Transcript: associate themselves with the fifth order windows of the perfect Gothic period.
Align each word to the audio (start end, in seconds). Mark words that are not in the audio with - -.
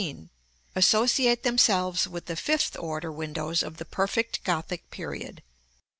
associate 0.75 1.43
themselves 1.43 2.07
with 2.07 2.25
the 2.25 2.35
fifth 2.35 2.75
order 2.75 3.11
windows 3.11 3.61
of 3.61 3.77
the 3.77 3.85
perfect 3.85 4.43
Gothic 4.43 4.89
period. 4.89 5.43